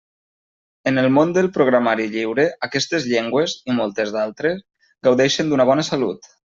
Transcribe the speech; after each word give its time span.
En 0.91 0.95
el 1.01 1.09
món 1.17 1.33
del 1.35 1.49
programari 1.57 2.09
lliure, 2.15 2.47
aquestes 2.69 3.07
llengües, 3.13 3.57
i 3.71 3.79
moltes 3.83 4.17
d'altres, 4.19 4.69
gaudeixen 5.11 5.57
d'una 5.57 5.73
bona 5.75 5.91
salut. 5.95 6.37